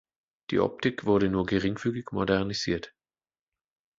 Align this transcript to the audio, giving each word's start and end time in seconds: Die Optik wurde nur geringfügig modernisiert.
Die 0.49 0.57
Optik 0.59 1.05
wurde 1.05 1.29
nur 1.29 1.45
geringfügig 1.45 2.11
modernisiert. 2.11 2.95